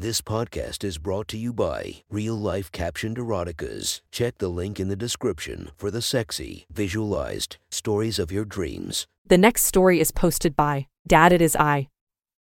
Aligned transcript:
This 0.00 0.22
podcast 0.22 0.82
is 0.82 0.96
brought 0.96 1.28
to 1.28 1.36
you 1.36 1.52
by 1.52 1.96
Real 2.08 2.34
Life 2.34 2.72
Captioned 2.72 3.18
Eroticas. 3.18 4.00
Check 4.10 4.38
the 4.38 4.48
link 4.48 4.80
in 4.80 4.88
the 4.88 4.96
description 4.96 5.72
for 5.76 5.90
the 5.90 6.00
sexy, 6.00 6.64
visualized 6.72 7.58
stories 7.70 8.18
of 8.18 8.32
your 8.32 8.46
dreams. 8.46 9.06
The 9.26 9.36
next 9.36 9.64
story 9.64 10.00
is 10.00 10.10
posted 10.10 10.56
by 10.56 10.86
Dad 11.06 11.34
It 11.34 11.42
Is 11.42 11.54
I. 11.54 11.88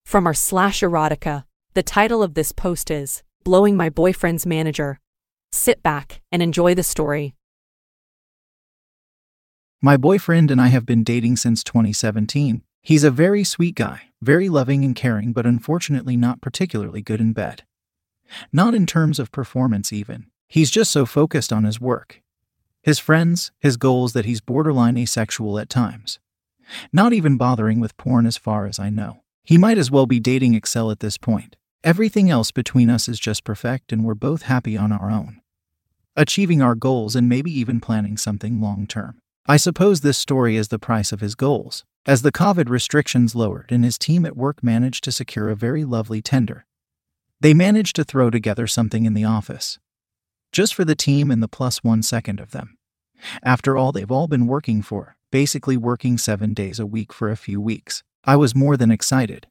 From 0.06 0.24
our 0.24 0.34
slash 0.34 0.82
erotica, 0.82 1.46
the 1.74 1.82
title 1.82 2.22
of 2.22 2.34
this 2.34 2.52
post 2.52 2.92
is 2.92 3.24
Blowing 3.42 3.77
My 3.77 3.90
Boyfriend's 3.90 4.47
Manager. 4.47 5.01
Sit 5.51 5.83
back 5.83 6.21
and 6.31 6.40
enjoy 6.40 6.77
the 6.77 6.85
story. 6.85 7.35
My 9.83 9.97
boyfriend 9.97 10.53
and 10.53 10.61
I 10.61 10.69
have 10.69 10.87
been 10.87 11.03
dating 11.03 11.38
since 11.38 11.65
2017. 11.65 12.63
He's 12.83 13.04
a 13.04 13.10
very 13.10 13.45
sweet 13.45 13.74
guy, 13.74 14.03
very 14.22 14.49
loving 14.49 14.85
and 14.85 14.94
caring, 14.94 15.33
but 15.33 15.47
unfortunately 15.47 16.16
not 16.16 16.41
particularly 16.41 17.02
good 17.02 17.20
in 17.20 17.33
bed. 17.33 17.65
Not 18.52 18.74
in 18.74 18.87
terms 18.87 19.19
of 19.19 19.33
performance, 19.33 19.93
even. 19.93 20.27
He's 20.48 20.71
just 20.71 20.91
so 20.91 21.05
focused 21.05 21.52
on 21.52 21.65
his 21.65 21.80
work, 21.80 22.23
his 22.83 22.99
friends, 22.99 23.52
his 23.59 23.77
goals 23.77 24.12
that 24.15 24.25
he's 24.25 24.41
borderline 24.41 24.97
asexual 24.97 25.59
at 25.59 25.69
times. 25.69 26.19
Not 26.93 27.12
even 27.12 27.37
bothering 27.37 27.80
with 27.80 27.97
porn 27.97 28.27
as 28.27 28.37
far 28.37 28.66
as 28.66 28.79
I 28.79 28.91
know. 28.91 29.23
He 29.43 29.59
might 29.59 29.79
as 29.79 29.91
well 29.91 30.07
be 30.07 30.21
dating 30.21 30.55
Excel 30.55 30.91
at 30.91 31.01
this 31.01 31.19
point. 31.19 31.57
Everything 31.85 32.30
else 32.30 32.51
between 32.51 32.91
us 32.91 33.09
is 33.09 33.21
just 33.21 33.45
perfect, 33.45 33.93
and 33.93 34.05
we're 34.05 34.15
both 34.15 34.43
happy 34.43 34.77
on 34.77 34.93
our 34.93 35.10
own. 35.10 35.41
Achieving 36.16 36.60
our 36.60 36.74
goals 36.74 37.15
and 37.15 37.29
maybe 37.29 37.51
even 37.51 37.80
planning 37.80 38.16
something 38.16 38.60
long 38.60 38.87
term. 38.87 39.21
I 39.47 39.57
suppose 39.57 40.01
this 40.01 40.19
story 40.19 40.57
is 40.57 40.69
the 40.69 40.79
price 40.79 41.13
of 41.13 41.21
his 41.21 41.35
goals, 41.35 41.85
as 42.09 42.23
the 42.23 42.33
COVID 42.33 42.71
restrictions 42.71 43.35
lowered 43.35 43.71
and 43.71 43.85
his 43.85 43.98
team 43.98 44.25
at 44.25 44.35
work 44.35 44.65
managed 44.65 45.05
to 45.05 45.12
secure 45.12 45.51
a 45.51 45.55
very 45.55 45.85
lovely 45.85 46.23
tender. 46.23 46.65
They 47.41 47.53
managed 47.53 47.95
to 47.97 48.05
throw 48.05 48.30
together 48.30 48.66
something 48.66 49.05
in 49.05 49.12
the 49.12 49.27
office. 49.27 49.79
Just 50.51 50.75
for 50.75 50.87
the 50.87 50.95
team 50.95 51.30
and 51.30 51.43
the 51.43 51.49
plus 51.49 51.85
one 51.85 52.02
second 52.02 52.41
of 52.41 52.52
them. 52.52 52.79
After 53.43 53.77
all 53.77 53.93
they've 53.93 54.10
all 54.10 54.27
been 54.27 54.47
working 54.47 54.80
for, 54.80 55.19
basically 55.30 55.77
working 55.77 56.16
seven 56.16 56.55
days 56.55 56.80
a 56.80 56.87
week 56.87 57.13
for 57.13 57.29
a 57.29 57.37
few 57.37 57.60
weeks, 57.60 58.02
I 58.25 58.37
was 58.37 58.54
more 58.54 58.79
than 58.79 58.91
excited. 58.91 59.47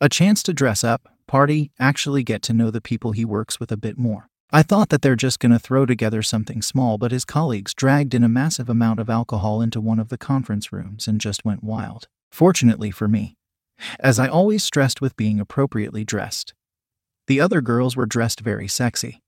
A 0.00 0.08
chance 0.08 0.42
to 0.42 0.52
dress 0.52 0.82
up, 0.82 1.08
party, 1.28 1.70
actually 1.78 2.24
get 2.24 2.42
to 2.42 2.52
know 2.52 2.72
the 2.72 2.80
people 2.80 3.12
he 3.12 3.24
works 3.24 3.60
with 3.60 3.70
a 3.70 3.76
bit 3.76 3.96
more. 3.96 4.28
I 4.54 4.62
thought 4.62 4.90
that 4.90 5.02
they're 5.02 5.16
just 5.16 5.40
going 5.40 5.50
to 5.50 5.58
throw 5.58 5.84
together 5.84 6.22
something 6.22 6.62
small, 6.62 6.96
but 6.96 7.10
his 7.10 7.24
colleagues 7.24 7.74
dragged 7.74 8.14
in 8.14 8.22
a 8.22 8.28
massive 8.28 8.68
amount 8.68 9.00
of 9.00 9.10
alcohol 9.10 9.60
into 9.60 9.80
one 9.80 9.98
of 9.98 10.10
the 10.10 10.16
conference 10.16 10.72
rooms 10.72 11.08
and 11.08 11.20
just 11.20 11.44
went 11.44 11.64
wild. 11.64 12.06
Fortunately 12.30 12.92
for 12.92 13.08
me, 13.08 13.34
as 13.98 14.20
I 14.20 14.28
always 14.28 14.62
stressed 14.62 15.00
with 15.00 15.16
being 15.16 15.40
appropriately 15.40 16.04
dressed. 16.04 16.54
The 17.26 17.40
other 17.40 17.60
girls 17.60 17.96
were 17.96 18.06
dressed 18.06 18.42
very 18.42 18.68
sexy. 18.68 19.20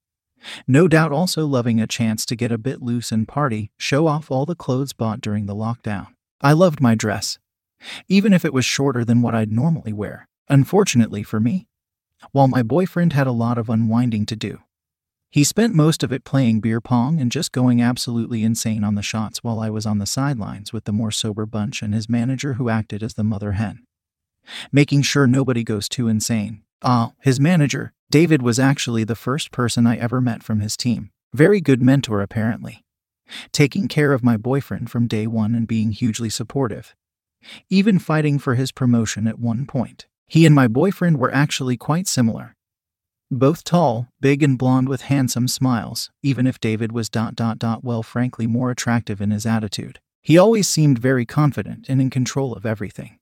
No 0.65 0.87
doubt 0.87 1.11
also 1.11 1.45
loving 1.45 1.81
a 1.81 1.87
chance 1.87 2.25
to 2.27 2.37
get 2.37 2.53
a 2.53 2.57
bit 2.57 2.81
loose 2.81 3.11
and 3.11 3.27
party, 3.27 3.69
show 3.77 4.07
off 4.07 4.31
all 4.31 4.45
the 4.45 4.55
clothes 4.55 4.93
bought 4.93 5.19
during 5.19 5.45
the 5.45 5.55
lockdown. 5.55 6.07
I 6.39 6.53
loved 6.53 6.79
my 6.79 6.95
dress, 6.95 7.37
even 8.07 8.31
if 8.31 8.45
it 8.45 8.53
was 8.53 8.63
shorter 8.63 9.03
than 9.03 9.21
what 9.21 9.35
I'd 9.35 9.51
normally 9.51 9.91
wear. 9.91 10.29
Unfortunately 10.47 11.21
for 11.21 11.41
me, 11.41 11.67
while 12.31 12.47
my 12.47 12.63
boyfriend 12.63 13.11
had 13.11 13.27
a 13.27 13.33
lot 13.33 13.57
of 13.57 13.69
unwinding 13.69 14.25
to 14.27 14.37
do, 14.37 14.59
he 15.29 15.43
spent 15.43 15.75
most 15.75 16.03
of 16.03 16.11
it 16.13 16.23
playing 16.23 16.61
beer 16.61 16.79
pong 16.79 17.19
and 17.19 17.31
just 17.31 17.51
going 17.51 17.81
absolutely 17.81 18.43
insane 18.43 18.83
on 18.83 18.95
the 18.95 19.01
shots 19.01 19.43
while 19.43 19.59
I 19.59 19.69
was 19.69 19.85
on 19.85 19.97
the 19.97 20.05
sidelines 20.05 20.71
with 20.71 20.85
the 20.85 20.93
more 20.93 21.11
sober 21.11 21.45
bunch 21.45 21.81
and 21.81 21.93
his 21.93 22.09
manager 22.09 22.53
who 22.53 22.69
acted 22.69 23.03
as 23.03 23.15
the 23.15 23.23
mother 23.23 23.53
hen. 23.53 23.83
Making 24.71 25.01
sure 25.01 25.27
nobody 25.27 25.63
goes 25.63 25.89
too 25.89 26.07
insane. 26.07 26.63
Ah, 26.81 27.11
his 27.21 27.39
manager, 27.39 27.91
David, 28.09 28.41
was 28.41 28.59
actually 28.59 29.03
the 29.03 29.15
first 29.15 29.51
person 29.51 29.85
I 29.85 29.97
ever 29.97 30.21
met 30.21 30.43
from 30.43 30.61
his 30.61 30.77
team. 30.77 31.11
Very 31.33 31.59
good 31.59 31.81
mentor, 31.81 32.21
apparently. 32.21 32.85
Taking 33.51 33.87
care 33.89 34.13
of 34.13 34.23
my 34.23 34.37
boyfriend 34.37 34.89
from 34.89 35.07
day 35.07 35.27
one 35.27 35.53
and 35.53 35.67
being 35.67 35.91
hugely 35.91 36.29
supportive. 36.29 36.95
Even 37.69 37.99
fighting 37.99 38.39
for 38.39 38.55
his 38.55 38.71
promotion 38.71 39.27
at 39.27 39.39
one 39.39 39.65
point. 39.65 40.07
He 40.27 40.45
and 40.45 40.55
my 40.55 40.67
boyfriend 40.67 41.19
were 41.19 41.33
actually 41.33 41.77
quite 41.77 42.07
similar. 42.07 42.56
Both 43.29 43.65
tall, 43.65 44.07
big, 44.21 44.41
and 44.41 44.57
blonde 44.57 44.87
with 44.87 45.01
handsome 45.01 45.49
smiles, 45.49 46.09
even 46.23 46.47
if 46.47 46.61
David 46.61 46.93
was 46.93 47.09
dot 47.09 47.35
dot 47.35 47.59
dot 47.59 47.83
well, 47.83 48.01
frankly, 48.01 48.47
more 48.47 48.71
attractive 48.71 49.19
in 49.19 49.31
his 49.31 49.45
attitude. 49.45 49.99
He 50.21 50.37
always 50.37 50.67
seemed 50.69 50.97
very 50.97 51.25
confident 51.25 51.89
and 51.89 51.99
in 51.99 52.09
control 52.09 52.53
of 52.53 52.65
everything. 52.65 53.19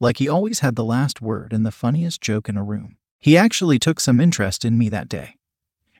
Like 0.00 0.16
he 0.16 0.28
always 0.28 0.58
had 0.58 0.74
the 0.74 0.84
last 0.84 1.22
word 1.22 1.52
and 1.52 1.64
the 1.64 1.70
funniest 1.70 2.20
joke 2.20 2.48
in 2.48 2.56
a 2.56 2.64
room. 2.64 2.96
He 3.20 3.36
actually 3.36 3.78
took 3.78 4.00
some 4.00 4.20
interest 4.20 4.64
in 4.64 4.76
me 4.76 4.88
that 4.88 5.08
day, 5.08 5.36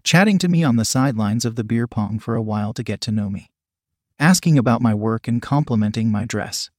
chatting 0.02 0.38
to 0.38 0.48
me 0.48 0.64
on 0.64 0.74
the 0.74 0.84
sidelines 0.84 1.44
of 1.44 1.54
the 1.54 1.64
beer 1.64 1.86
pong 1.86 2.18
for 2.18 2.34
a 2.34 2.42
while 2.42 2.72
to 2.72 2.82
get 2.82 3.00
to 3.02 3.12
know 3.12 3.30
me, 3.30 3.50
asking 4.18 4.58
about 4.58 4.82
my 4.82 4.94
work 4.94 5.28
and 5.28 5.40
complimenting 5.40 6.10
my 6.10 6.24
dress. 6.24 6.70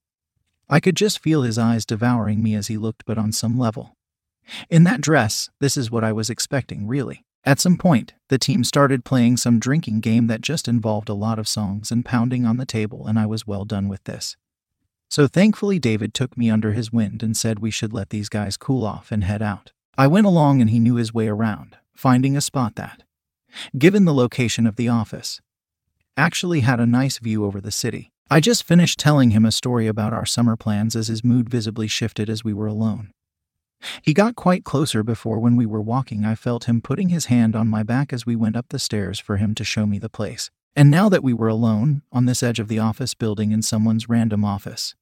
I 0.70 0.82
could 0.82 0.98
just 0.98 1.20
feel 1.20 1.44
his 1.44 1.58
eyes 1.58 1.86
devouring 1.86 2.44
me 2.44 2.54
as 2.54 2.68
he 2.68 2.78
looked, 2.78 3.06
but 3.06 3.18
on 3.18 3.32
some 3.32 3.58
level, 3.58 3.96
in 4.70 4.84
that 4.84 5.02
dress, 5.02 5.50
this 5.60 5.78
is 5.78 5.92
what 5.92 6.04
I 6.04 6.12
was 6.12 6.30
expecting, 6.30 6.88
really. 6.88 7.26
At 7.46 7.60
some 7.60 7.78
point, 7.78 8.14
the 8.28 8.38
team 8.38 8.64
started 8.64 9.06
playing 9.06 9.38
some 9.38 9.60
drinking 9.60 10.02
game 10.02 10.28
that 10.28 10.42
just 10.42 10.68
involved 10.68 11.10
a 11.10 11.14
lot 11.14 11.40
of 11.40 11.48
songs 11.48 11.92
and 11.92 12.06
pounding 12.06 12.46
on 12.46 12.58
the 12.58 12.66
table, 12.66 13.08
and 13.08 13.18
I 13.18 13.26
was 13.26 13.48
well 13.48 13.66
done 13.66 13.88
with 13.88 14.04
this. 14.04 14.36
So 15.10 15.28
thankfully, 15.28 15.80
David 15.80 16.14
took 16.14 16.38
me 16.38 16.50
under 16.50 16.74
his 16.74 16.92
wind 16.92 17.24
and 17.24 17.36
said 17.36 17.60
we 17.60 17.72
should 17.72 17.94
let 17.94 18.10
these 18.10 18.30
guys 18.30 18.58
cool 18.58 18.86
off 18.86 19.12
and 19.12 19.24
head 19.24 19.42
out. 19.42 19.72
I 19.98 20.08
went 20.08 20.28
along 20.28 20.62
and 20.62 20.70
he 20.70 20.80
knew 20.80 20.96
his 20.96 21.14
way 21.14 21.28
around, 21.28 21.78
finding 21.96 22.38
a 22.38 22.42
spot 22.42 22.76
that, 22.76 23.04
given 23.78 24.06
the 24.06 24.14
location 24.14 24.68
of 24.68 24.76
the 24.76 24.88
office, 24.88 25.42
actually 26.16 26.60
had 26.60 26.80
a 26.80 26.86
nice 26.86 27.18
view 27.18 27.46
over 27.46 27.60
the 27.60 27.72
city. 27.72 28.12
I 28.30 28.40
just 28.40 28.64
finished 28.64 29.00
telling 29.00 29.32
him 29.32 29.46
a 29.46 29.52
story 29.52 29.88
about 29.88 30.14
our 30.14 30.26
summer 30.26 30.56
plans 30.56 30.96
as 30.96 31.08
his 31.08 31.24
mood 31.24 31.50
visibly 31.50 31.88
shifted 31.88 32.30
as 32.30 32.44
we 32.44 32.54
were 32.54 32.68
alone. 32.68 33.12
He 34.02 34.14
got 34.14 34.36
quite 34.36 34.64
closer 34.64 35.04
before, 35.04 35.40
when 35.40 35.56
we 35.56 35.66
were 35.66 35.82
walking, 35.82 36.26
I 36.26 36.36
felt 36.36 36.66
him 36.66 36.82
putting 36.82 37.10
his 37.10 37.26
hand 37.26 37.56
on 37.56 37.68
my 37.68 37.84
back 37.84 38.12
as 38.12 38.26
we 38.26 38.36
went 38.36 38.56
up 38.56 38.68
the 38.70 38.80
stairs 38.80 39.20
for 39.20 39.38
him 39.38 39.56
to 39.56 39.64
show 39.64 39.86
me 39.86 40.00
the 40.00 40.10
place. 40.10 40.50
And 40.76 40.92
now 40.92 41.10
that 41.10 41.24
we 41.24 41.34
were 41.34 41.48
alone, 41.48 42.04
on 42.12 42.26
this 42.26 42.44
edge 42.44 42.60
of 42.60 42.68
the 42.68 42.80
office 42.80 43.14
building 43.14 43.52
in 43.52 43.62
someone's 43.62 44.10
random 44.10 44.46
office, 44.46 44.96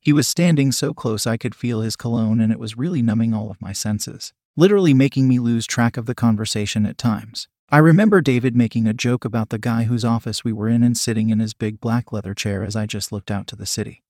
he 0.00 0.12
was 0.12 0.26
standing 0.26 0.72
so 0.72 0.92
close 0.92 1.26
I 1.26 1.36
could 1.36 1.54
feel 1.54 1.80
his 1.80 1.96
cologne, 1.96 2.40
and 2.40 2.52
it 2.52 2.58
was 2.58 2.76
really 2.76 3.02
numbing 3.02 3.32
all 3.32 3.50
of 3.50 3.62
my 3.62 3.72
senses, 3.72 4.32
literally 4.56 4.94
making 4.94 5.28
me 5.28 5.38
lose 5.38 5.66
track 5.66 5.96
of 5.96 6.06
the 6.06 6.14
conversation 6.14 6.86
at 6.86 6.98
times. 6.98 7.48
I 7.70 7.78
remember 7.78 8.20
David 8.20 8.56
making 8.56 8.86
a 8.86 8.92
joke 8.92 9.24
about 9.24 9.50
the 9.50 9.58
guy 9.58 9.84
whose 9.84 10.04
office 10.04 10.44
we 10.44 10.52
were 10.52 10.68
in 10.68 10.82
and 10.82 10.98
sitting 10.98 11.30
in 11.30 11.38
his 11.38 11.54
big 11.54 11.80
black 11.80 12.12
leather 12.12 12.34
chair 12.34 12.64
as 12.64 12.76
I 12.76 12.84
just 12.84 13.12
looked 13.12 13.30
out 13.30 13.46
to 13.46 13.56
the 13.56 13.64
city, 13.64 14.02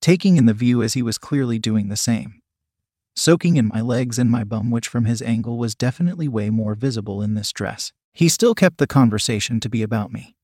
taking 0.00 0.36
in 0.36 0.46
the 0.46 0.54
view 0.54 0.82
as 0.82 0.94
he 0.94 1.02
was 1.02 1.18
clearly 1.18 1.58
doing 1.58 1.88
the 1.88 1.96
same 1.96 2.40
soaking 3.14 3.56
in 3.56 3.68
my 3.68 3.80
legs 3.80 4.18
and 4.18 4.30
my 4.30 4.44
bum, 4.44 4.70
which 4.70 4.88
from 4.88 5.04
his 5.04 5.22
angle 5.22 5.58
was 5.58 5.74
definitely 5.74 6.28
way 6.28 6.50
more 6.50 6.74
visible 6.74 7.22
in 7.22 7.34
this 7.34 7.52
dress. 7.52 7.92
He 8.12 8.28
still 8.28 8.54
kept 8.54 8.78
the 8.78 8.86
conversation 8.86 9.60
to 9.60 9.68
be 9.68 9.82
about 9.82 10.12
me. 10.12 10.36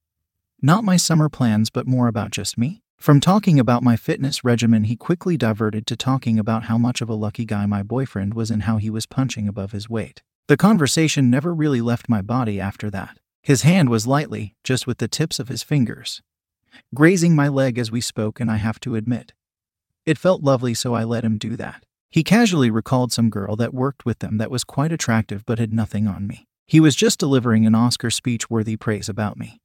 Not 0.63 0.85
my 0.85 0.97
summer 0.97 1.29
plans, 1.29 1.71
but 1.71 1.87
more 1.87 2.09
about 2.09 2.31
just 2.31 2.59
me. 2.59 2.83
From 2.99 3.19
talking 3.19 3.59
about 3.59 3.83
my 3.83 3.97
fitness 3.97 4.45
regimen, 4.45 4.85
he 4.85 4.95
quickly 4.95 5.37
diverted 5.37 5.87
to 5.87 5.97
talking 5.97 6.39
about 6.39 6.65
how 6.65 6.77
much 6.77 7.01
of 7.01 7.09
a 7.09 7.15
lucky 7.15 7.47
guy 7.47 7.65
my 7.65 7.83
boyfriend 7.83 8.35
was 8.35 8.51
and 8.51 8.65
how 8.65 8.77
he 8.77 8.91
was 8.91 9.07
punching 9.07 9.49
above 9.49 9.73
his 9.73 9.89
weight. 9.89 10.23
The 10.49 10.59
conversation 10.59 11.31
never 11.31 11.55
really 11.55 11.81
left 11.81 12.09
my 12.09 12.21
body 12.21 12.61
after 12.61 12.91
that. 12.91 13.19
His 13.43 13.63
hand 13.63 13.89
was 13.89 14.07
lightly, 14.07 14.55
just 14.65 14.87
with 14.87 14.99
the 14.99 15.09
tips 15.09 15.39
of 15.39 15.49
his 15.49 15.63
fingers, 15.63 16.21
grazing 16.95 17.35
my 17.35 17.49
leg 17.49 17.79
as 17.79 17.91
we 17.91 18.03
spoke, 18.03 18.39
and 18.39 18.51
I 18.51 18.57
have 18.57 18.81
to 18.81 18.97
admit, 18.97 19.33
it 20.05 20.19
felt 20.19 20.43
lovely, 20.43 20.75
so 20.75 20.95
I 20.95 21.05
let 21.05 21.25
him 21.25 21.39
do 21.39 21.57
that. 21.57 21.85
He 22.11 22.25
casually 22.25 22.71
recalled 22.71 23.13
some 23.13 23.31
girl 23.31 23.55
that 23.57 23.73
worked 23.73 24.05
with 24.05 24.19
them 24.19 24.39
that 24.39 24.51
was 24.51 24.65
quite 24.65 24.93
attractive 24.93 25.47
but 25.47 25.59
had 25.59 25.73
nothing 25.73 26.09
on 26.09 26.27
me. 26.27 26.49
He 26.67 26.81
was 26.81 26.97
just 26.97 27.21
delivering 27.21 27.67
an 27.67 27.75
Oscar 27.75 28.11
speech 28.11 28.51
worthy 28.51 28.77
praise 28.77 29.09
about 29.09 29.37
me. 29.39 29.61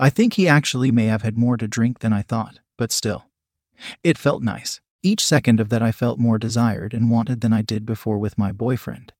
I 0.00 0.08
think 0.08 0.34
he 0.34 0.48
actually 0.48 0.90
may 0.90 1.06
have 1.06 1.22
had 1.22 1.36
more 1.36 1.56
to 1.58 1.68
drink 1.68 1.98
than 1.98 2.12
I 2.12 2.22
thought, 2.22 2.60
but 2.78 2.92
still. 2.92 3.26
It 4.02 4.16
felt 4.16 4.42
nice. 4.42 4.80
Each 5.02 5.24
second 5.24 5.60
of 5.60 5.68
that 5.68 5.82
I 5.82 5.92
felt 5.92 6.18
more 6.18 6.38
desired 6.38 6.94
and 6.94 7.10
wanted 7.10 7.42
than 7.42 7.52
I 7.52 7.62
did 7.62 7.84
before 7.84 8.18
with 8.18 8.38
my 8.38 8.52
boyfriend. 8.52 9.12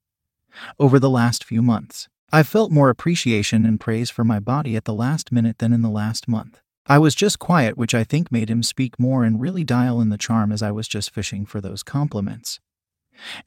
Over 0.79 0.99
the 0.99 1.11
last 1.11 1.45
few 1.45 1.61
months, 1.61 2.09
I 2.33 2.43
felt 2.43 2.73
more 2.73 2.89
appreciation 2.89 3.67
and 3.67 3.79
praise 3.79 4.11
for 4.11 4.25
my 4.25 4.41
body 4.41 4.77
at 4.77 4.85
the 4.85 4.95
last 4.95 5.31
minute 5.31 5.59
than 5.59 5.73
in 5.73 5.83
the 5.83 5.91
last 5.91 6.27
month. 6.27 6.61
I 6.89 6.99
was 6.99 7.15
just 7.15 7.39
quiet, 7.39 7.77
which 7.77 7.95
I 7.95 8.05
think 8.05 8.31
made 8.31 8.49
him 8.49 8.63
speak 8.63 8.99
more 8.99 9.25
and 9.25 9.41
really 9.41 9.65
dial 9.65 10.01
in 10.01 10.09
the 10.09 10.19
charm 10.19 10.53
as 10.53 10.63
I 10.63 10.71
was 10.71 10.87
just 10.87 11.11
fishing 11.11 11.45
for 11.45 11.61
those 11.61 11.83
compliments. 11.83 12.61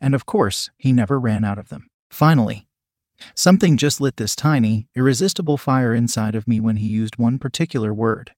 And 0.02 0.14
of 0.14 0.26
course, 0.26 0.70
he 0.78 0.92
never 0.92 1.20
ran 1.20 1.44
out 1.44 1.58
of 1.58 1.70
them. 1.70 1.88
Finally, 2.10 2.68
something 3.36 3.78
just 3.78 4.02
lit 4.02 4.18
this 4.18 4.36
tiny, 4.36 4.88
irresistible 4.96 5.58
fire 5.58 5.94
inside 5.94 6.36
of 6.36 6.48
me 6.48 6.60
when 6.60 6.78
he 6.78 6.88
used 6.88 7.18
one 7.18 7.40
particular 7.40 7.94
word. 7.94 8.32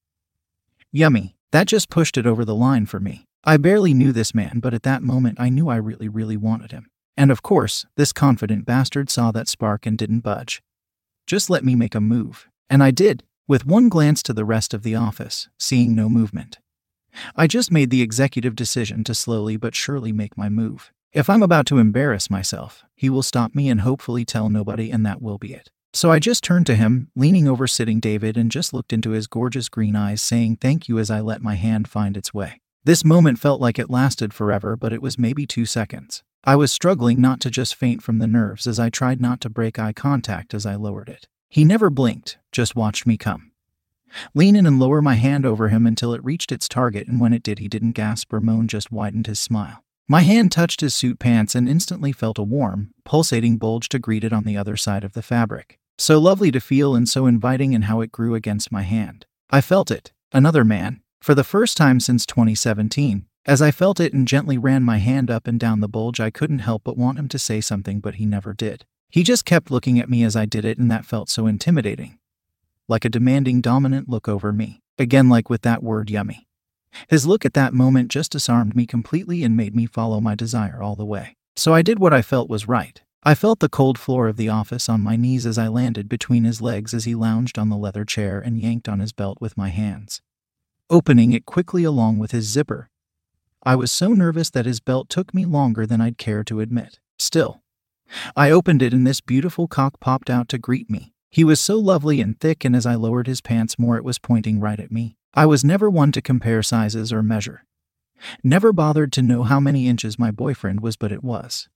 Yummy. 0.92 1.36
That 1.52 1.68
just 1.68 1.90
pushed 1.90 2.18
it 2.18 2.26
over 2.26 2.46
the 2.46 2.56
line 2.56 2.86
for 2.86 3.02
me. 3.02 3.26
I 3.44 3.58
barely 3.58 3.94
knew 3.94 4.14
this 4.14 4.34
man, 4.34 4.60
but 4.60 4.74
at 4.74 4.84
that 4.84 5.04
moment 5.04 5.38
I 5.38 5.50
knew 5.50 5.68
I 5.68 5.76
really, 5.76 6.08
really 6.08 6.38
wanted 6.38 6.72
him. 6.72 6.90
And 7.18 7.30
of 7.30 7.42
course, 7.42 7.86
this 7.98 8.14
confident 8.14 8.66
bastard 8.66 9.10
saw 9.10 9.32
that 9.32 9.50
spark 9.50 9.86
and 9.86 9.98
didn't 9.98 10.22
budge. 10.22 10.62
Just 11.28 11.50
let 11.50 11.66
me 11.66 11.76
make 11.76 11.94
a 11.94 12.00
move. 12.00 12.48
And 12.70 12.82
I 12.82 12.92
did, 12.92 13.24
with 13.52 13.66
one 13.66 13.90
glance 13.90 14.24
to 14.24 14.32
the 14.32 14.46
rest 14.46 14.74
of 14.74 14.82
the 14.82 14.96
office, 14.96 15.50
seeing 15.60 15.94
no 15.94 16.08
movement. 16.08 16.60
I 17.36 17.48
just 17.48 17.70
made 17.70 17.90
the 17.90 18.02
executive 18.02 18.56
decision 18.56 19.04
to 19.04 19.14
slowly 19.14 19.58
but 19.58 19.76
surely 19.76 20.14
make 20.14 20.38
my 20.38 20.48
move. 20.48 20.94
If 21.12 21.30
I'm 21.30 21.44
about 21.44 21.66
to 21.66 21.78
embarrass 21.78 22.30
myself, 22.30 22.86
he 22.96 23.10
will 23.10 23.24
stop 23.24 23.54
me 23.54 23.68
and 23.68 23.82
hopefully 23.82 24.24
tell 24.24 24.50
nobody, 24.50 24.90
and 24.90 25.06
that 25.06 25.22
will 25.22 25.38
be 25.38 25.54
it. 25.54 25.70
So 25.92 26.10
I 26.10 26.18
just 26.18 26.46
turned 26.46 26.66
to 26.68 26.76
him, 26.76 27.10
leaning 27.14 27.46
over 27.46 27.68
sitting 27.68 28.00
David, 28.00 28.38
and 28.38 28.50
just 28.50 28.74
looked 28.74 28.94
into 28.94 29.10
his 29.10 29.28
gorgeous 29.28 29.68
green 29.68 29.98
eyes, 29.98 30.22
saying 30.22 30.60
thank 30.62 30.88
you 30.88 30.98
as 30.98 31.12
I 31.12 31.20
let 31.20 31.42
my 31.42 31.56
hand 31.56 31.90
find 31.90 32.16
its 32.16 32.34
way. 32.34 32.62
This 32.86 33.04
moment 33.04 33.38
felt 33.38 33.60
like 33.60 33.78
it 33.78 33.90
lasted 33.90 34.34
forever, 34.34 34.78
but 34.78 34.94
it 34.94 35.02
was 35.02 35.20
maybe 35.20 35.46
two 35.46 35.66
seconds. 35.66 36.24
I 36.46 36.56
was 36.56 36.72
struggling 36.72 37.20
not 37.20 37.42
to 37.42 37.50
just 37.50 37.76
faint 37.76 38.02
from 38.02 38.20
the 38.20 38.28
nerves 38.28 38.66
as 38.66 38.80
I 38.80 38.90
tried 38.90 39.20
not 39.20 39.42
to 39.42 39.50
break 39.50 39.78
eye 39.78 39.92
contact 39.92 40.54
as 40.54 40.66
I 40.66 40.76
lowered 40.76 41.10
it. 41.10 41.28
He 41.52 41.66
never 41.66 41.90
blinked, 41.90 42.38
just 42.54 42.78
watched 42.78 43.06
me 43.06 43.18
come. 43.18 43.52
Lean 44.34 44.56
in 44.56 44.66
and 44.66 44.80
lower 44.80 45.02
my 45.02 45.16
hand 45.16 45.46
over 45.46 45.68
him 45.68 45.86
until 45.86 46.14
it 46.14 46.24
reached 46.24 46.50
its 46.50 46.70
target, 46.70 47.10
and 47.10 47.20
when 47.20 47.34
it 47.34 47.44
did, 47.44 47.60
he 47.60 47.68
didn't 47.68 47.92
gasp 47.92 48.32
or 48.32 48.40
moan, 48.40 48.70
just 48.70 48.90
widened 48.90 49.28
his 49.28 49.38
smile. 49.38 49.84
My 50.08 50.22
hand 50.22 50.54
touched 50.54 50.80
his 50.80 50.96
suit 50.96 51.20
pants 51.20 51.54
and 51.54 51.68
instantly 51.68 52.14
felt 52.14 52.38
a 52.38 52.44
warm, 52.44 52.94
pulsating 53.04 53.58
bulge 53.58 53.90
to 53.90 54.00
greet 54.00 54.24
it 54.24 54.32
on 54.32 54.46
the 54.46 54.56
other 54.56 54.78
side 54.78 55.04
of 55.04 55.12
the 55.12 55.22
fabric. 55.22 55.78
So 55.98 56.20
lovely 56.20 56.52
to 56.52 56.62
feel 56.62 56.96
and 56.96 57.08
so 57.08 57.26
inviting 57.26 57.74
in 57.74 57.82
how 57.82 58.00
it 58.00 58.14
grew 58.14 58.34
against 58.34 58.72
my 58.72 58.84
hand. 58.84 59.26
I 59.50 59.60
felt 59.60 59.92
it, 59.92 60.14
another 60.32 60.64
man, 60.64 61.02
for 61.20 61.36
the 61.36 61.44
first 61.44 61.76
time 61.76 62.00
since 62.00 62.26
2017. 62.26 63.26
As 63.46 63.62
I 63.62 63.72
felt 63.72 64.00
it 64.00 64.14
and 64.14 64.26
gently 64.26 64.58
ran 64.58 64.84
my 64.84 65.00
hand 65.00 65.30
up 65.30 65.48
and 65.48 65.60
down 65.60 65.82
the 65.82 65.90
bulge, 65.90 66.22
I 66.22 66.30
couldn't 66.30 66.60
help 66.60 66.86
but 66.86 66.98
want 66.98 67.20
him 67.20 67.28
to 67.28 67.38
say 67.38 67.60
something, 67.60 68.00
but 68.00 68.16
he 68.16 68.26
never 68.26 68.54
did. 68.54 68.86
He 69.12 69.24
just 69.24 69.46
kept 69.46 69.70
looking 69.70 70.00
at 70.00 70.10
me 70.10 70.24
as 70.24 70.36
I 70.38 70.46
did 70.46 70.64
it, 70.64 70.78
and 70.78 70.90
that 70.90 71.06
felt 71.06 71.30
so 71.30 71.46
intimidating. 71.46 72.18
Like 72.88 73.04
a 73.04 73.10
demanding, 73.10 73.60
dominant 73.60 74.08
look 74.08 74.30
over 74.30 74.54
me. 74.54 74.82
Again, 74.98 75.28
like 75.28 75.50
with 75.50 75.64
that 75.64 75.84
word 75.84 76.10
yummy. 76.10 76.48
His 77.10 77.26
look 77.26 77.46
at 77.46 77.54
that 77.54 77.74
moment 77.74 78.10
just 78.10 78.32
disarmed 78.32 78.76
me 78.76 78.86
completely 78.86 79.44
and 79.44 79.56
made 79.56 79.76
me 79.76 79.86
follow 79.86 80.22
my 80.22 80.36
desire 80.36 80.82
all 80.82 80.96
the 80.96 81.06
way. 81.06 81.36
So 81.56 81.74
I 81.74 81.82
did 81.82 82.00
what 82.00 82.14
I 82.14 82.22
felt 82.22 82.50
was 82.50 82.68
right. 82.68 83.02
I 83.24 83.36
felt 83.36 83.60
the 83.60 83.70
cold 83.70 84.00
floor 84.00 84.28
of 84.28 84.38
the 84.38 84.50
office 84.50 84.90
on 84.90 85.02
my 85.02 85.16
knees 85.16 85.46
as 85.46 85.58
I 85.58 85.68
landed 85.68 86.10
between 86.10 86.44
his 86.44 86.62
legs 86.62 86.94
as 86.94 87.06
he 87.06 87.14
lounged 87.14 87.60
on 87.60 87.70
the 87.70 87.78
leather 87.78 88.04
chair 88.04 88.40
and 88.40 88.58
yanked 88.58 88.90
on 88.90 89.00
his 89.00 89.12
belt 89.12 89.38
with 89.40 89.58
my 89.58 89.70
hands, 89.70 90.22
opening 90.90 91.32
it 91.32 91.46
quickly 91.46 91.84
along 91.84 92.18
with 92.18 92.32
his 92.32 92.46
zipper. 92.46 92.90
I 93.62 93.76
was 93.76 93.92
so 93.92 94.10
nervous 94.14 94.50
that 94.50 94.66
his 94.66 94.80
belt 94.80 95.08
took 95.08 95.36
me 95.36 95.46
longer 95.46 95.86
than 95.86 96.02
I'd 96.02 96.18
care 96.18 96.44
to 96.46 96.62
admit. 96.62 97.00
Still, 97.20 97.61
I 98.36 98.52
opened 98.52 98.82
it 98.82 98.94
and 98.94 99.06
this 99.06 99.22
beautiful 99.22 99.68
cock 99.68 100.00
popped 100.00 100.30
out 100.30 100.50
to 100.50 100.58
greet 100.58 100.90
me. 100.90 101.14
He 101.30 101.44
was 101.44 101.62
so 101.62 101.80
lovely 101.80 102.20
and 102.20 102.38
thick, 102.40 102.66
and 102.66 102.76
as 102.76 102.86
I 102.86 102.96
lowered 102.96 103.28
his 103.28 103.40
pants 103.40 103.80
more, 103.80 103.96
it 103.96 104.04
was 104.04 104.20
pointing 104.20 104.60
right 104.60 104.80
at 104.80 104.92
me. 104.92 105.16
I 105.34 105.46
was 105.46 105.64
never 105.64 105.90
one 105.90 106.12
to 106.12 106.22
compare 106.22 106.62
sizes 106.62 107.14
or 107.14 107.24
measure. 107.24 107.66
Never 108.44 108.74
bothered 108.74 109.14
to 109.14 109.22
know 109.22 109.44
how 109.44 109.60
many 109.60 109.88
inches 109.88 110.20
my 110.20 110.30
boyfriend 110.30 110.82
was, 110.82 110.98
but 110.98 111.12
it 111.12 111.24
was. 111.24 111.70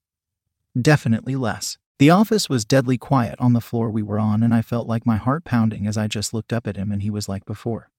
Definitely 0.79 1.37
less. 1.37 1.77
The 1.97 2.09
office 2.09 2.49
was 2.49 2.65
deadly 2.65 2.97
quiet 2.97 3.39
on 3.39 3.53
the 3.53 3.61
floor 3.61 3.89
we 3.89 4.03
were 4.03 4.19
on, 4.19 4.43
and 4.43 4.53
I 4.53 4.61
felt 4.61 4.87
like 4.87 5.05
my 5.05 5.15
heart 5.15 5.45
pounding 5.45 5.87
as 5.87 5.97
I 5.97 6.07
just 6.07 6.33
looked 6.33 6.51
up 6.51 6.67
at 6.67 6.75
him 6.75 6.91
and 6.91 7.01
he 7.01 7.09
was 7.09 7.29
like 7.29 7.45
before. 7.45 7.89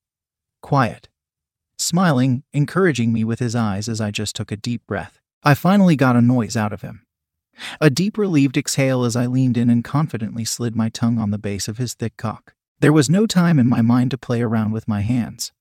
Quiet. 0.60 1.08
Smiling, 1.78 2.42
encouraging 2.52 3.14
me 3.14 3.24
with 3.24 3.38
his 3.38 3.56
eyes 3.56 3.88
as 3.88 4.00
I 4.00 4.10
just 4.10 4.36
took 4.36 4.52
a 4.52 4.56
deep 4.56 4.86
breath. 4.86 5.18
I 5.42 5.54
finally 5.54 5.96
got 5.96 6.16
a 6.16 6.20
noise 6.20 6.56
out 6.56 6.74
of 6.74 6.82
him. 6.82 7.05
A 7.80 7.90
deep 7.90 8.18
relieved 8.18 8.56
exhale 8.56 9.04
as 9.04 9.16
I 9.16 9.26
leaned 9.26 9.56
in 9.56 9.70
and 9.70 9.84
confidently 9.84 10.44
slid 10.44 10.76
my 10.76 10.88
tongue 10.88 11.18
on 11.18 11.30
the 11.30 11.38
base 11.38 11.68
of 11.68 11.78
his 11.78 11.94
thick 11.94 12.16
cock. 12.16 12.54
There 12.80 12.92
was 12.92 13.08
no 13.08 13.26
time 13.26 13.58
in 13.58 13.68
my 13.68 13.82
mind 13.82 14.10
to 14.10 14.18
play 14.18 14.42
around 14.42 14.72
with 14.72 14.88
my 14.88 15.00
hands. 15.00 15.52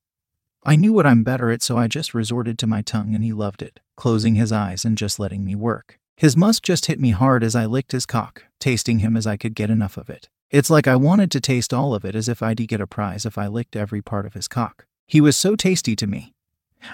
I 0.64 0.76
knew 0.76 0.94
what 0.94 1.06
I'm 1.06 1.24
better 1.24 1.52
at, 1.52 1.62
so 1.62 1.78
I 1.78 1.88
just 1.88 2.14
resorted 2.14 2.58
to 2.60 2.68
my 2.68 2.82
tongue 2.82 3.14
and 3.14 3.24
he 3.24 3.32
loved 3.32 3.62
it, 3.62 3.80
closing 3.96 4.36
his 4.36 4.52
eyes 4.52 4.84
and 4.84 4.98
just 4.98 5.20
letting 5.20 5.46
me 5.46 5.56
work. 5.56 6.00
His 6.18 6.36
musk 6.36 6.64
just 6.64 6.88
hit 6.88 7.00
me 7.00 7.12
hard 7.12 7.44
as 7.44 7.56
I 7.56 7.66
licked 7.66 7.92
his 7.92 8.06
cock, 8.06 8.46
tasting 8.60 9.00
him 9.00 9.16
as 9.16 9.28
I 9.28 9.38
could 9.38 9.54
get 9.54 9.70
enough 9.70 9.98
of 9.98 10.10
it. 10.10 10.30
It's 10.50 10.70
like 10.70 10.88
I 10.88 10.96
wanted 10.96 11.30
to 11.32 11.42
taste 11.42 11.74
all 11.74 11.94
of 11.94 12.04
it 12.06 12.16
as 12.16 12.28
if 12.28 12.42
I'd 12.42 12.68
get 12.68 12.82
a 12.82 12.88
prize 12.88 13.26
if 13.26 13.38
I 13.38 13.48
licked 13.48 13.76
every 13.76 14.02
part 14.02 14.26
of 14.26 14.34
his 14.34 14.48
cock. 14.48 14.86
He 15.08 15.22
was 15.22 15.36
so 15.36 15.56
tasty 15.56 15.96
to 15.98 16.08
me. 16.08 16.34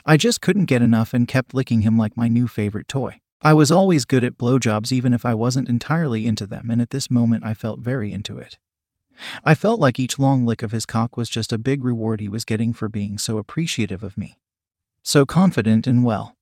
I 0.06 0.18
just 0.18 0.42
couldn't 0.42 0.66
get 0.66 0.82
enough 0.82 1.14
and 1.14 1.28
kept 1.28 1.54
licking 1.54 1.82
him 1.82 1.98
like 1.98 2.18
my 2.18 2.28
new 2.28 2.48
favorite 2.48 2.88
toy. 2.88 3.22
I 3.44 3.54
was 3.54 3.72
always 3.72 4.06
good 4.06 4.24
at 4.24 4.38
blowjobs 4.38 4.92
even 4.92 5.14
if 5.14 5.26
I 5.26 5.34
wasn't 5.34 5.68
entirely 5.68 6.28
into 6.28 6.46
them, 6.46 6.70
and 6.70 6.80
at 6.80 6.92
this 6.92 7.10
moment 7.10 7.44
I 7.44 7.56
felt 7.56 7.80
very 7.80 8.14
into 8.14 8.38
it. 8.38 8.60
I 9.44 9.56
felt 9.56 9.80
like 9.80 10.00
each 10.00 10.20
long 10.20 10.46
lick 10.46 10.62
of 10.62 10.72
his 10.72 10.86
cock 10.86 11.18
was 11.18 11.30
just 11.30 11.52
a 11.52 11.58
big 11.58 11.84
reward 11.84 12.22
he 12.22 12.30
was 12.30 12.46
getting 12.46 12.72
for 12.72 12.88
being 12.88 13.18
so 13.18 13.40
appreciative 13.40 14.04
of 14.04 14.18
me. 14.18 14.38
So 15.04 15.26
confident 15.26 15.88
and 15.88 16.04
well. 16.04 16.36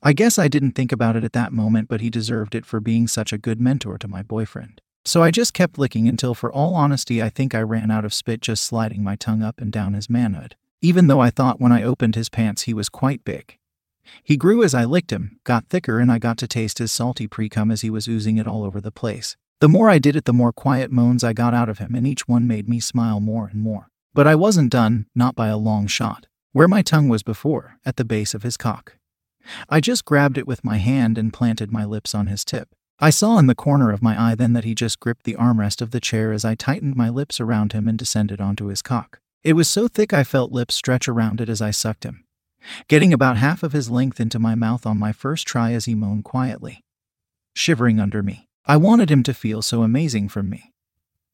I 0.00 0.12
guess 0.12 0.38
I 0.38 0.46
didn't 0.46 0.72
think 0.72 0.92
about 0.92 1.16
it 1.16 1.24
at 1.24 1.32
that 1.32 1.52
moment, 1.52 1.88
but 1.88 2.00
he 2.00 2.08
deserved 2.08 2.54
it 2.54 2.64
for 2.64 2.78
being 2.78 3.08
such 3.08 3.32
a 3.32 3.38
good 3.38 3.60
mentor 3.60 3.98
to 3.98 4.06
my 4.06 4.22
boyfriend. 4.22 4.80
So 5.04 5.24
I 5.24 5.32
just 5.32 5.54
kept 5.54 5.78
licking 5.78 6.06
until, 6.06 6.34
for 6.34 6.52
all 6.52 6.76
honesty, 6.76 7.20
I 7.20 7.28
think 7.30 7.52
I 7.52 7.62
ran 7.62 7.90
out 7.90 8.04
of 8.04 8.14
spit 8.14 8.40
just 8.40 8.62
sliding 8.62 9.02
my 9.02 9.16
tongue 9.16 9.42
up 9.42 9.60
and 9.60 9.72
down 9.72 9.94
his 9.94 10.08
manhood, 10.08 10.54
even 10.80 11.08
though 11.08 11.18
I 11.18 11.30
thought 11.30 11.60
when 11.60 11.72
I 11.72 11.82
opened 11.82 12.14
his 12.14 12.28
pants 12.28 12.62
he 12.62 12.74
was 12.74 12.88
quite 12.88 13.24
big. 13.24 13.58
He 14.22 14.36
grew 14.36 14.62
as 14.62 14.74
I 14.74 14.84
licked 14.84 15.12
him, 15.12 15.38
got 15.44 15.68
thicker, 15.68 15.98
and 15.98 16.10
I 16.10 16.18
got 16.18 16.38
to 16.38 16.48
taste 16.48 16.78
his 16.78 16.92
salty 16.92 17.26
pre 17.26 17.48
cum 17.48 17.70
as 17.70 17.82
he 17.82 17.90
was 17.90 18.08
oozing 18.08 18.36
it 18.38 18.46
all 18.46 18.64
over 18.64 18.80
the 18.80 18.90
place. 18.90 19.36
The 19.60 19.68
more 19.68 19.88
I 19.88 19.98
did 19.98 20.16
it, 20.16 20.24
the 20.24 20.32
more 20.32 20.52
quiet 20.52 20.90
moans 20.90 21.22
I 21.22 21.32
got 21.32 21.54
out 21.54 21.68
of 21.68 21.78
him, 21.78 21.94
and 21.94 22.06
each 22.06 22.26
one 22.26 22.46
made 22.46 22.68
me 22.68 22.80
smile 22.80 23.20
more 23.20 23.46
and 23.46 23.60
more. 23.60 23.88
But 24.14 24.26
I 24.26 24.34
wasn't 24.34 24.72
done, 24.72 25.06
not 25.14 25.34
by 25.34 25.48
a 25.48 25.56
long 25.56 25.86
shot. 25.86 26.26
Where 26.52 26.68
my 26.68 26.82
tongue 26.82 27.08
was 27.08 27.22
before, 27.22 27.78
at 27.86 27.96
the 27.96 28.04
base 28.04 28.34
of 28.34 28.42
his 28.42 28.56
cock. 28.56 28.96
I 29.68 29.80
just 29.80 30.04
grabbed 30.04 30.38
it 30.38 30.46
with 30.46 30.64
my 30.64 30.78
hand 30.78 31.16
and 31.16 31.32
planted 31.32 31.72
my 31.72 31.84
lips 31.84 32.14
on 32.14 32.26
his 32.26 32.44
tip. 32.44 32.68
I 32.98 33.10
saw 33.10 33.38
in 33.38 33.46
the 33.46 33.54
corner 33.54 33.90
of 33.90 34.02
my 34.02 34.20
eye 34.20 34.34
then 34.34 34.52
that 34.52 34.64
he 34.64 34.74
just 34.74 35.00
gripped 35.00 35.24
the 35.24 35.34
armrest 35.34 35.80
of 35.80 35.90
the 35.90 36.00
chair 36.00 36.32
as 36.32 36.44
I 36.44 36.54
tightened 36.54 36.94
my 36.94 37.08
lips 37.08 37.40
around 37.40 37.72
him 37.72 37.88
and 37.88 37.98
descended 37.98 38.40
onto 38.40 38.66
his 38.66 38.82
cock. 38.82 39.18
It 39.42 39.54
was 39.54 39.68
so 39.68 39.88
thick 39.88 40.12
I 40.12 40.22
felt 40.22 40.52
lips 40.52 40.74
stretch 40.74 41.08
around 41.08 41.40
it 41.40 41.48
as 41.48 41.60
I 41.60 41.72
sucked 41.72 42.04
him, 42.04 42.24
getting 42.88 43.12
about 43.12 43.36
half 43.36 43.62
of 43.62 43.72
his 43.72 43.90
length 43.90 44.20
into 44.20 44.38
my 44.38 44.54
mouth 44.54 44.86
on 44.86 44.98
my 44.98 45.12
first 45.12 45.46
try 45.46 45.72
as 45.72 45.86
he 45.86 45.94
moaned 45.94 46.24
quietly, 46.24 46.84
shivering 47.54 48.00
under 48.00 48.22
me. 48.22 48.48
I 48.66 48.76
wanted 48.76 49.10
him 49.10 49.22
to 49.24 49.34
feel 49.34 49.62
so 49.62 49.82
amazing 49.82 50.28
from 50.28 50.48
me, 50.48 50.72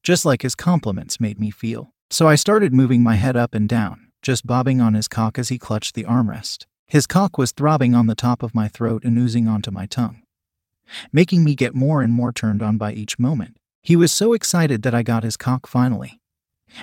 just 0.02 0.25
like 0.25 0.42
his 0.42 0.54
compliments 0.54 1.20
made 1.20 1.38
me 1.38 1.50
feel. 1.50 1.90
So 2.11 2.26
I 2.26 2.37
started 2.37 2.73
moving 2.73 3.02
my 3.02 3.16
head 3.16 3.37
up 3.37 3.54
and 3.54 3.68
down, 3.68 4.08
just 4.23 4.47
bobbing 4.47 4.80
on 4.80 4.94
his 4.94 5.08
cock 5.08 5.38
as 5.38 5.50
he 5.50 5.58
clutched 5.58 5.94
the 5.94 6.04
armrest. 6.04 6.64
His 6.87 7.06
cock 7.06 7.37
was 7.37 7.52
throbbing 7.52 7.94
on 7.94 8.06
the 8.06 8.14
top 8.14 8.42
of 8.42 8.54
my 8.54 8.66
throat 8.66 9.04
and 9.04 9.18
oozing 9.18 9.47
onto 9.47 9.70
my 9.70 9.85
tongue, 9.85 10.23
making 11.12 11.44
me 11.44 11.54
get 11.54 11.75
more 11.75 12.00
and 12.00 12.14
more 12.14 12.32
turned 12.32 12.62
on 12.62 12.78
by 12.78 12.94
each 12.94 13.18
moment. 13.18 13.58
He 13.82 13.94
was 13.94 14.11
so 14.11 14.32
excited 14.32 14.82
that 14.82 14.94
I 14.94 15.02
got 15.02 15.23
his 15.23 15.37
cock 15.37 15.66
finally. 15.66 16.18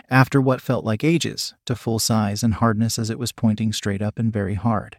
After 0.10 0.42
what 0.42 0.62
felt 0.62 0.86
like 0.86 1.04
ages, 1.04 1.54
to 1.66 1.76
full 1.76 2.00
size 2.00 2.44
and 2.44 2.56
hardness 2.56 2.98
as 2.98 3.10
it 3.10 3.20
was 3.20 3.32
pointing 3.32 3.74
straight 3.74 4.02
up 4.02 4.18
and 4.20 4.32
very 4.32 4.56
hard 4.56 4.98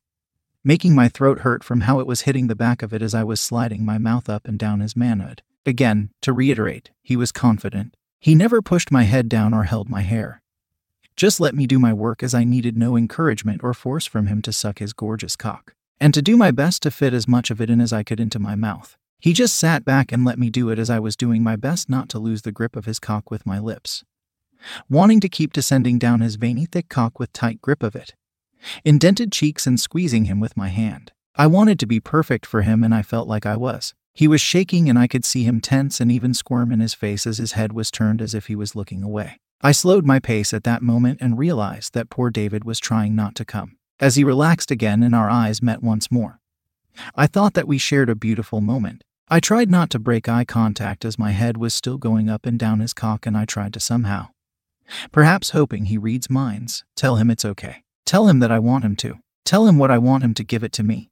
making 0.67 0.97
my 0.97 1.09
throat 1.09 1.39
hurt 1.39 1.63
from 1.63 1.83
how 1.83 2.01
it 2.01 2.09
was 2.09 2.23
hitting 2.23 2.49
the 2.49 2.57
back 2.57 2.83
of 2.83 2.93
it 2.93 3.01
as 3.01 3.15
I 3.15 3.23
was 3.23 3.41
sliding 3.41 3.85
my 3.85 3.99
mouth 3.99 4.29
up 4.29 4.49
and 4.49 4.59
down 4.59 4.81
his 4.81 4.97
manhood. 4.97 5.41
Again, 5.65 6.11
to 6.23 6.33
reiterate, 6.33 6.91
he 7.05 7.15
was 7.15 7.31
confident. 7.31 7.97
He 8.19 8.35
never 8.35 8.61
pushed 8.61 8.91
my 8.91 9.05
head 9.05 9.29
down 9.29 9.55
or 9.55 9.63
held 9.63 9.89
my 9.89 10.01
hair. 10.01 10.43
Just 11.15 11.39
let 11.39 11.55
me 11.55 11.69
do 11.69 11.79
my 11.79 11.93
work 11.93 12.21
as 12.21 12.35
I 12.35 12.43
needed 12.43 12.77
no 12.77 12.97
encouragement 12.97 13.63
or 13.63 13.75
force 13.75 14.07
from 14.07 14.27
him 14.27 14.43
to 14.43 14.53
suck 14.53 14.81
his 14.81 14.93
gorgeous 14.93 15.37
cock, 15.37 15.73
and 16.01 16.13
to 16.13 16.21
do 16.21 16.37
my 16.37 16.51
best 16.51 16.83
to 16.83 16.91
fit 16.91 17.15
as 17.15 17.29
much 17.29 17.53
of 17.53 17.61
it 17.61 17.71
in 17.71 17.81
as 17.81 17.93
I 17.93 18.03
could 18.03 18.19
into 18.19 18.41
my 18.41 18.57
mouth. 18.57 18.97
He 19.21 19.33
just 19.33 19.55
sat 19.55 19.85
back 19.85 20.11
and 20.11 20.25
let 20.25 20.37
me 20.37 20.51
do 20.51 20.69
it 20.71 20.81
as 20.81 20.91
I 20.91 20.99
was 20.99 21.15
doing 21.15 21.45
my 21.45 21.55
best 21.55 21.89
not 21.89 22.09
to 22.09 22.19
lose 22.19 22.43
the 22.43 22.51
grip 22.51 22.75
of 22.75 22.87
his 22.87 22.99
cock 22.99 23.31
with 23.31 23.47
my 23.47 23.61
lips. 23.61 24.03
Wanting 24.89 25.21
to 25.21 25.29
keep 25.29 25.53
descending 25.53 25.99
down 25.99 26.21
his 26.21 26.37
veiny 26.37 26.67
thick 26.67 26.89
cock 26.89 27.19
with 27.19 27.33
tight 27.33 27.61
grip 27.61 27.83
of 27.83 27.97
it, 27.97 28.15
indented 28.85 29.33
cheeks 29.33 29.67
and 29.67 29.79
squeezing 29.79 30.25
him 30.27 30.41
with 30.41 30.57
my 30.57 30.69
hand. 30.69 31.13
I 31.37 31.47
wanted 31.47 31.79
to 31.81 31.87
be 31.87 32.01
perfect 32.01 32.47
for 32.47 32.63
him, 32.63 32.83
and 32.83 32.95
I 32.95 33.03
felt 33.03 33.29
like 33.29 33.47
I 33.47 33.57
was. 33.57 33.95
He 34.15 34.27
was 34.27 34.41
shaking, 34.41 34.89
and 34.89 34.99
I 34.99 35.07
could 35.07 35.25
see 35.25 35.45
him 35.45 35.61
tense 35.61 36.01
and 36.01 36.11
even 36.11 36.33
squirm 36.33 36.73
in 36.73 36.81
his 36.81 36.95
face 36.95 37.27
as 37.27 37.37
his 37.37 37.53
head 37.53 37.73
was 37.73 37.91
turned 37.91 38.23
as 38.23 38.35
if 38.35 38.47
he 38.47 38.57
was 38.57 38.75
looking 38.75 39.03
away. 39.03 39.39
I 39.61 39.73
slowed 39.73 40.07
my 40.07 40.19
pace 40.19 40.55
at 40.55 40.65
that 40.65 40.83
moment 40.83 41.19
and 41.21 41.39
realized 41.39 41.93
that 41.95 42.11
poor 42.11 42.31
David 42.31 42.65
was 42.65 42.79
trying 42.79 43.15
not 43.15 43.35
to 43.37 43.45
come. 43.45 43.77
As 44.01 44.17
he 44.17 44.25
relaxed 44.25 44.71
again 44.71 45.03
and 45.03 45.15
our 45.15 45.31
eyes 45.31 45.63
met 45.63 45.83
once 45.83 46.11
more, 46.11 46.41
I 47.15 47.27
thought 47.27 47.55
that 47.55 47.69
we 47.69 47.79
shared 47.79 48.09
a 48.09 48.15
beautiful 48.15 48.61
moment. 48.61 49.03
I 49.29 49.41
tried 49.41 49.71
not 49.71 49.91
to 49.91 49.99
break 49.99 50.29
eye 50.29 50.45
contact 50.45 51.05
as 51.05 51.19
my 51.19 51.33
head 51.33 51.57
was 51.57 51.75
still 51.75 51.99
going 51.99 52.31
up 52.31 52.47
and 52.47 52.59
down 52.59 52.81
his 52.81 52.93
cock, 52.93 53.27
and 53.27 53.37
I 53.37 53.45
tried 53.45 53.73
to 53.75 53.81
somehow, 53.81 54.29
perhaps 55.13 55.51
hoping 55.51 55.87
he 55.87 55.99
reads 55.99 56.31
minds, 56.31 56.85
tell 56.95 57.17
him 57.17 57.31
it's 57.31 57.45
okay. 57.45 57.83
Tell 58.05 58.29
him 58.29 58.39
that 58.41 58.51
I 58.51 58.59
want 58.59 58.85
him 58.85 58.97
to. 58.97 59.19
Tell 59.45 59.67
him 59.67 59.79
what 59.79 59.91
I 59.91 59.99
want 59.99 60.25
him 60.25 60.35
to 60.35 60.45
give 60.45 60.63
it 60.63 60.73
to 60.73 60.83
me. 60.83 61.11